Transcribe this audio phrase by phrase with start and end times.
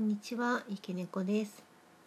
[0.00, 1.62] んにちは、池猫です。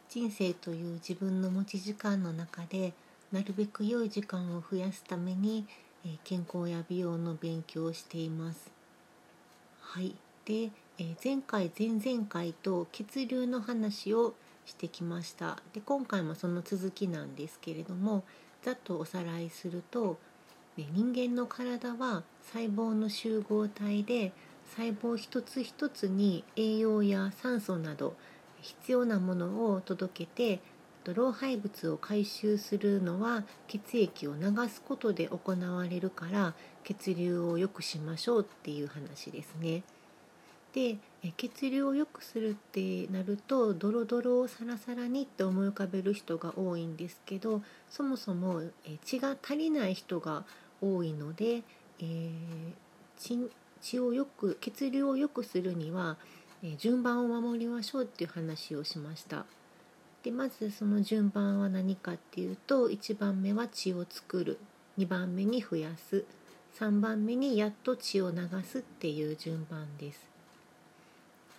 [0.10, 2.92] 人生という自分の持ち時間の中で、
[3.32, 5.68] なるべく良い時間を増やすために、
[6.04, 8.72] えー健康や美容の勉強をしています。
[9.80, 10.16] はい。
[10.46, 14.34] で、えー前回、前々回と血流の話を
[14.66, 15.60] してきました。
[15.74, 18.24] で、今回もその続きなんですけれども、
[18.64, 20.18] ざっとおさらいすると、
[20.78, 24.32] ね人間の体は細胞の集合体で
[24.76, 28.16] 細胞一つ一つに栄養や酸素など
[28.62, 30.62] 必要なものを届けて
[31.14, 36.54] 老廃物を回収するのは血液を流すことで行われるから
[36.84, 39.84] 血流を良くしましょうっていう話ですね。
[40.74, 40.98] で
[41.38, 47.62] 血流を良くするってなるとドロドロをサラサラにって思い浮かべる人が多いんですけど
[47.92, 48.64] そもそも
[49.06, 50.46] 血が足りない人が
[50.82, 51.62] 多いので、
[52.00, 52.74] えー
[53.84, 56.18] 血をよく血流を良くするには、
[56.64, 59.46] え順番を守りましょうっていう話をしました。
[60.24, 64.58] でまずその順番は何かっていうと1番目は血を作る
[64.98, 66.24] 2番目に増やす
[66.80, 70.30] 3番目にやっと血を流すっていう順番です。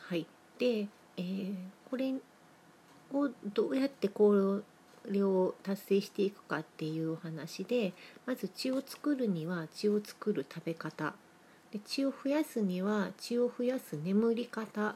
[0.09, 0.27] はい、
[0.59, 0.88] で、
[1.19, 1.55] えー
[1.94, 2.12] これ
[3.12, 4.62] をどうやってこ
[5.09, 7.92] れを達成していくかっていうお話で
[8.27, 11.14] まず血を作るには血を作る食べ方
[11.75, 14.94] で血を増やすには血を増やす眠り方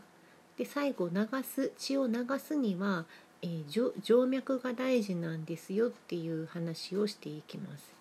[0.57, 3.05] で最後流す血を流すには、
[3.43, 7.93] えー静静脈が大事なんですよっていう話をしていきます。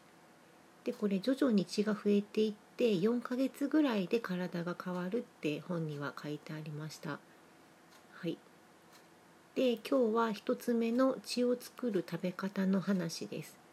[0.83, 7.09] でこれ徐々に血が増えていって4ヶ月ぐらいで体が変わるって本には書いてありました。
[7.09, 8.37] はい、
[9.55, 13.66] で今日は1つ目の血を作る食べ方の話です。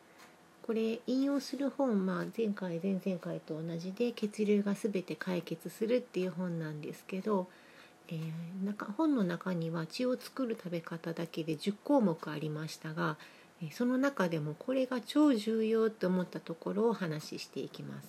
[0.66, 7.48] これ引用する本、まあ、前回前々回と同じで血流が全て解決するっていう本なんですけど、
[8.08, 13.18] えー中本の中には血を作る食べ方だけで10項目ありましたが
[13.72, 18.08] その中でもこれが超重要と思ったところをお話ししていきます。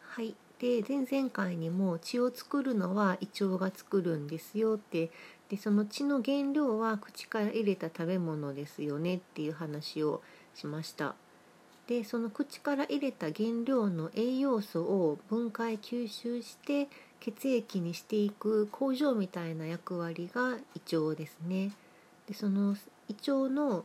[0.00, 5.10] はい、で前々回にも血を作るのは胃腸が作るんですよって
[5.50, 10.22] でその血の原料は口から入れた食べ物ですよねっていう話を
[10.60, 11.14] しました。
[11.86, 16.88] でその口から入れた原料の栄養素を分解吸収して
[17.18, 21.72] 血液にしていく工場みたいな役割が胃腸ですね。
[22.28, 22.76] でその
[23.08, 23.84] 胃腸の、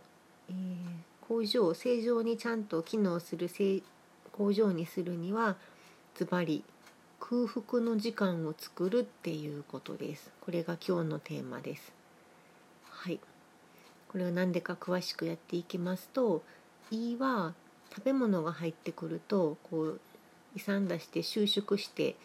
[0.49, 3.83] えー工場正常にちゃんと機能するせい
[4.31, 5.55] 工場にするには
[6.15, 6.63] ズバリ
[7.19, 10.31] 空腹の時間を作るっていうことです。
[10.41, 11.91] これが今日のテーマです。
[12.91, 13.19] はい。
[14.09, 16.43] これを何でか詳しくやっていきますと
[16.91, 17.53] 胃は
[17.93, 19.99] 食べ物が入ってくるとこう
[20.55, 22.15] 胃酸出して収縮して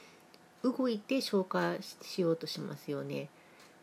[0.62, 3.28] 動いて消化しようとしますよね。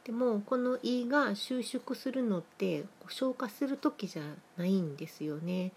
[0.05, 4.23] でもこの胃が収縮するのって消化する時じゃ
[4.55, 5.71] ないんですよね。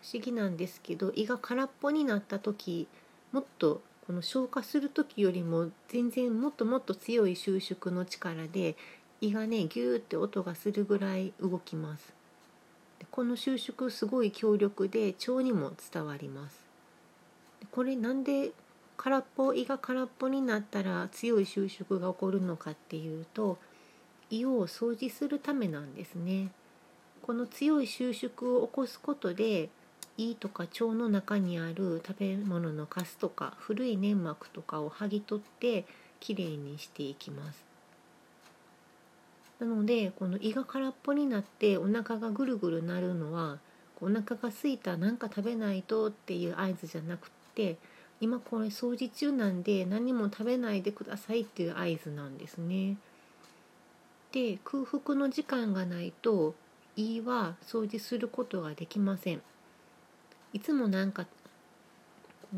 [0.00, 2.86] 不思議なんですけど胃が空っぽになった時
[3.32, 8.76] もっとこの消化する時よりも全然もっともっと強い収縮の力で
[9.20, 12.23] 胃がねギューって音がするぐらい動きます。
[13.14, 16.58] この収縮すごい強力で腸にも伝わります。
[17.70, 18.50] これなんで
[18.96, 23.56] 空っぽ胃が空っぽになったら強い収縮が起こるのかっていうと
[24.30, 26.50] 胃を掃除するためなんですね。
[27.22, 29.68] この強い収縮を起こすことで
[30.16, 35.84] 胃とか腸の中にある食べ物のカスとか古い粘膜とかを剥ぎ取って
[36.18, 37.73] きれいにしていきます。
[39.64, 43.58] なのでこの胃が空っぽになってお腹がぐるぐるなるのは
[44.02, 47.78] お腹が空いたなんか食べないとっていう合図じゃなくって
[48.20, 52.98] 今これ掃除中なんで何も食べないでくださいっていう合図なんですね。
[54.32, 56.54] で空腹の時間がないと
[56.96, 59.40] 胃は掃除することができません。
[60.52, 61.26] いつもなんか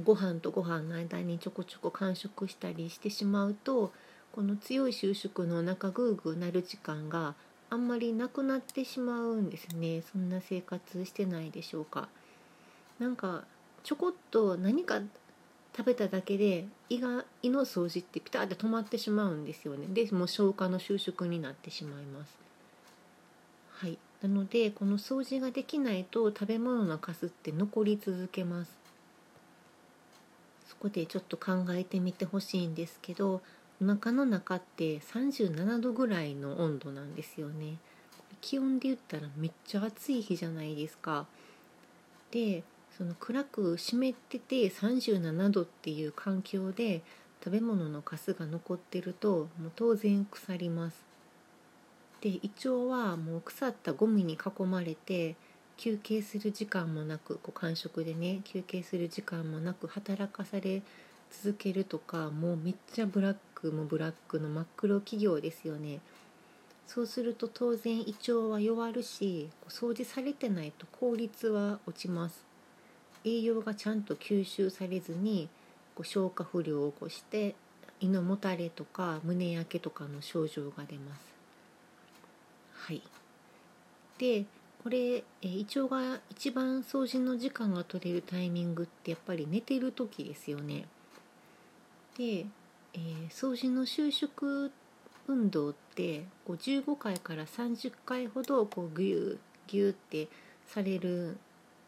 [0.03, 3.93] ご飯とご飯の間にちょこちょこ間食したりしてしまうと
[4.37, 7.35] この強い収縮のお腹グーグーなる時間が
[7.71, 10.03] あんまりなくなってしまうんですね。
[10.13, 12.11] そんな生活してないでしょうか。
[12.99, 13.45] なんか
[13.83, 15.01] ちょこっと何か
[15.75, 19.87] 食べただけで胃が胃の掃除ってピタッて止まってしまうんですよね。
[19.89, 22.37] でもう消化の収縮になってしまいます。
[23.71, 23.97] はい。
[24.21, 28.77] なのでこの掃除ができないと食べ物のカスって残り続けます。
[30.69, 33.41] そこでちょっと考えてみてほしいんですけど
[33.83, 37.77] お腹の中って37度ぐらいの温度なんですよね。
[38.41, 41.27] 気温で言ったらめっちゃ暑い日じゃないですか。
[42.31, 42.63] で
[42.97, 47.03] その暗く湿ってて37度っていう環境で
[47.45, 51.05] 食べ物のカスが残ってるともう当然腐ります。
[52.23, 55.37] で胃腸はもう腐ったゴミに囲まれて
[55.77, 60.83] 休憩する時間もなくこう間食でね休憩する時間もなく働かされ
[61.31, 63.37] 続けるとかもうめっちゃブラッ
[63.67, 66.01] クもブラックの真っ黒企業ですよね。
[66.87, 72.45] そうすると当然胃腸は弱るし掃除されてないと効率は落ちます。
[73.25, 75.49] 栄養がちゃんと吸収されずに
[75.97, 77.57] こう消化不良を起こして
[77.99, 81.21] 胃のもたれとか胸焼けとかの症状が出ます。
[82.73, 83.03] はい。
[84.19, 84.45] で
[84.85, 90.87] これ胃腸が一番掃除の時間が取れるタイミングってやっぱり寝てる時ですよね。
[92.17, 92.47] で、
[92.97, 94.71] えー、掃除の収縮
[95.29, 100.29] 運動ってこう15回から30回ほどこうギューギューって
[100.67, 101.37] される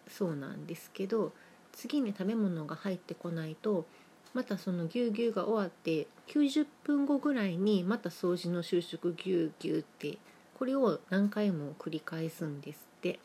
[0.09, 1.33] そうなんですけど
[1.73, 3.87] 次に食べ物が入ってこないと
[4.35, 10.19] またそのギューギューが終わって90分後ぐらいにまた掃除の収縮ギューギューって
[10.59, 13.19] これを何回も繰り返すんですって。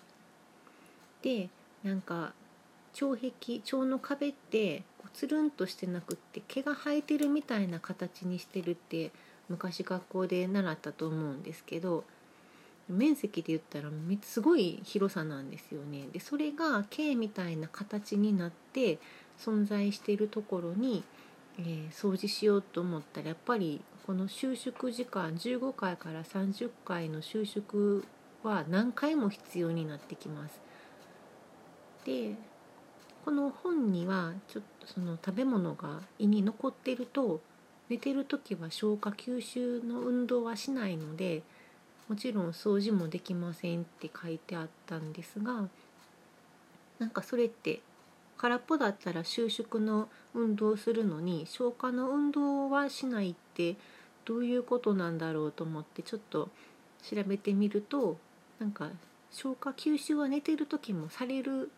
[1.21, 1.49] で
[1.83, 2.33] なんか
[3.01, 9.11] 腸壁腸の壁ってつるんとしてなくって毛が生えてるみたいな形にしてるって
[9.49, 12.03] 昔学校で習ったと思うんですけど
[12.89, 13.89] 面積で言ったら
[14.21, 16.07] すごい広さなんですよね。
[16.11, 18.99] でそれが径みたいな形になって
[19.39, 21.03] 存在しているところに、
[21.57, 28.03] えー、掃除しようと思ったらやっぱりこの収縮時間15回から30回の収縮
[28.43, 30.59] は何回も必要になってきます。
[32.05, 32.35] で
[33.23, 37.39] この本にはちょっとその食べ物が胃に残ってると
[37.89, 41.41] 寝てる時は消化吸収の運動はしないので
[42.09, 45.69] もちろん掃除もできませんって書いてあったんですが
[46.99, 47.81] なんかそれって
[48.37, 53.77] 空っぽだったら収縮の運動をするのに消化の運動はしないって
[54.25, 56.49] どういうことなんだろうと思ってちょっと
[57.03, 58.17] 調べてみると
[58.59, 58.89] なんか
[59.31, 61.69] 消化吸収は寝てる時もされるっ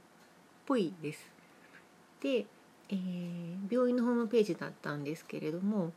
[0.66, 1.35] ぽいです。
[2.22, 2.46] で
[2.90, 5.92] えー、病院のホームページだったんですけれども、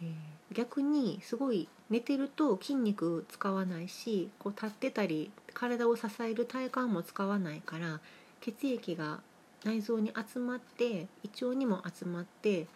[0.00, 8.00] えー、逆にすごい寝てると筋肉使わないしこう立ってたり体を支える体幹も使わないから
[8.40, 9.20] 血液が
[9.64, 12.66] 内臓に集まって胃腸にも集まって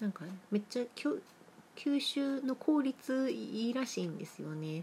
[0.00, 0.82] なんかめっちゃ
[1.76, 4.82] 吸収の効率いいらしいんですよね。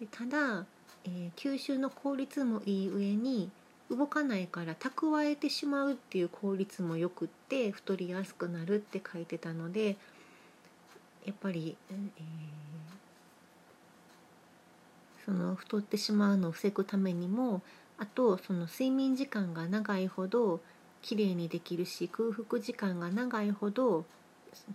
[0.00, 0.64] でただ、
[1.04, 3.50] えー、吸収の効率もいい上に
[3.94, 9.96] 動かないから蓄えてしまうっていう効率もよくって太りやすくなるって書いてたので
[11.26, 11.98] やっぱり、えー、
[15.24, 17.60] その太ってしまうのを防ぐためにも
[17.98, 20.60] あとその睡眠時間が長いほど
[21.02, 24.04] きれいにできるし空腹時間が長いほど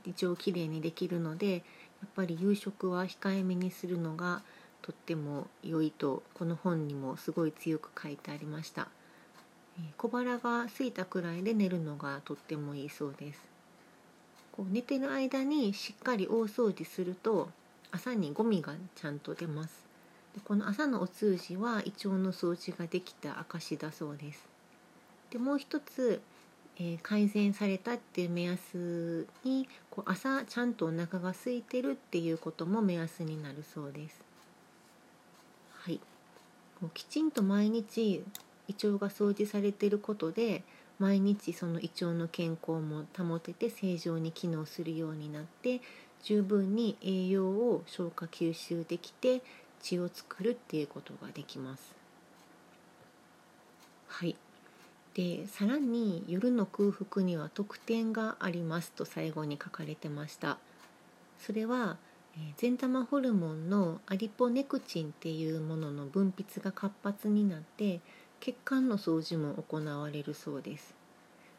[0.05, 1.59] 一応きれいにできるのでや
[2.05, 4.43] っぱり夕食は控えめにするのが
[4.81, 8.87] とっても良いとこの本にもすごい強く書いてありました。
[9.97, 13.41] 小腹が空いたくらいで寝るのがとってもいいそうです。
[14.51, 17.49] こう寝てる間にしっかり大掃除すると
[17.91, 19.85] 朝にゴミがちゃんと出ます。
[20.35, 24.47] でこの朝のお通じは胃腸の掃除ができた証だそうです。
[25.29, 26.21] でもう一つ、
[26.77, 34.21] えー、改善されたっていう目安にこう朝ちゃんとお腹が空いてるっていうことも目安になるそうです。
[35.81, 35.99] はい。
[36.93, 38.23] きちんと毎日
[38.67, 40.63] 胃腸が掃除されていることで
[40.99, 45.81] 毎日その胃腸の健康も保てて正常に機能するようになって
[46.23, 49.41] 十分に栄養を消化吸収できて
[49.81, 51.95] 血を作るっていうことができます。
[54.07, 54.35] はい
[55.13, 60.59] でさらに夜の空腹には特典がありますと最後に書かれてました
[61.39, 61.97] それは
[62.57, 67.99] 善玉ホルモンのアリポネクチンっていうものの分泌が活発になって
[68.39, 70.95] 血管の掃除も行われるそうです。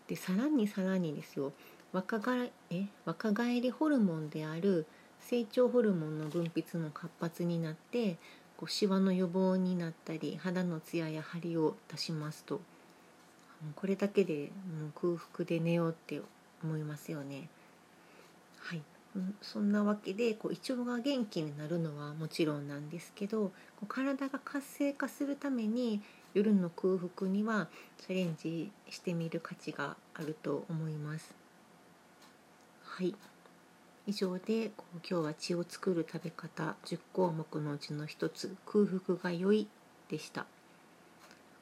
[0.06, 1.52] でさらにさらにですよ。
[1.92, 4.86] 若返え若返りホルモンである
[5.20, 8.16] 成長ホルモンの分泌も活発になって
[8.56, 12.60] こうシワの予防になったり肌のツヤや張りを出しますと。
[13.74, 16.20] これだけでもう空腹で寝ようって
[16.62, 17.48] 思いますよね。
[18.60, 18.82] はい、
[19.42, 26.02] そんなわけでこう胃腸が元気になるのはもちろんなんですけどこう体が活性化するために
[26.34, 27.68] 夜の空腹には
[27.98, 31.34] チャレンジしてみる価値があると思います。
[32.82, 33.14] はい。
[34.06, 34.70] 以上で
[35.08, 39.68] 今日は血を作る食べ方10項目のうちの一つ空腹が良い
[40.08, 40.46] でした。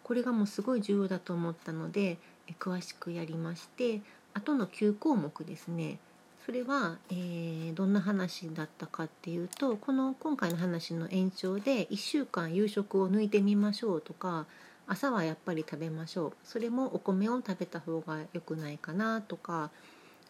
[0.04, 2.18] これがもうすごい重要だと思ったので
[2.60, 4.00] 詳しくやりまして
[4.34, 5.98] あとの9項目ですね。
[6.46, 14.46] それは、えー、どんな話だったかっていうとこの今回の話の延長で1週間夕食を抜いてみましょうとか
[14.86, 16.32] 朝はやっぱり食べましょう。
[16.44, 19.72] それもお米を食べた方が良くないかなとか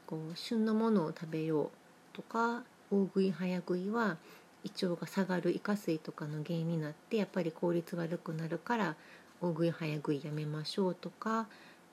[0.07, 1.71] こう旬のものを食べよう
[2.15, 4.17] とか大食い早食いは
[4.65, 8.97] 胃腸が下がるイカ水とかの原因になってやっぱり効率悪くなるから
[9.43, 11.47] 大食い早食いやめましょうとか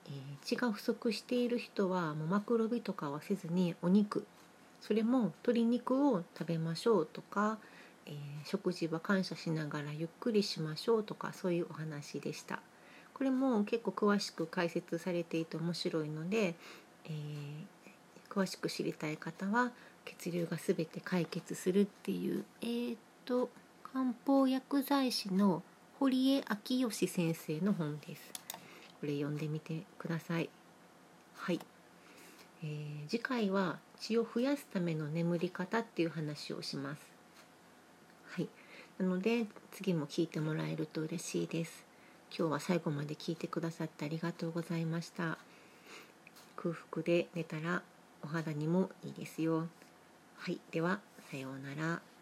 [0.08, 4.26] えー、血が不足している人はもうマクロビとかはせずにお肉
[4.82, 7.58] それも鶏肉を食べましょうとか、
[8.06, 8.14] えー、
[8.46, 12.60] 食事は感謝しながらゆっくりしましょうとかそういうお話でした。
[13.14, 16.56] これも結構詳しく解説されていて面白いので、
[17.06, 17.14] えー、
[18.30, 19.72] 詳しく知りたい方は
[20.04, 23.50] 血流が全て解決するっていうえー、っと
[23.94, 25.64] 漢方薬剤師の
[26.00, 28.43] 堀江昭義先生の本です。
[29.04, 30.50] これ読んでみてください。
[31.36, 31.60] はい、
[32.64, 37.02] えー、次回は血を増やすための眠り方っていう話をします。
[38.30, 38.48] はい。
[38.98, 41.84] なので次も聞いてもらえると嬉しいです。
[42.30, 45.38] 今日は最後まで聞いてくださってありがとうございました。
[46.56, 47.84] 空腹で寝たら
[48.24, 49.68] お肌にもいいですよ。
[50.38, 50.62] はい。
[50.72, 52.13] ではさようなら。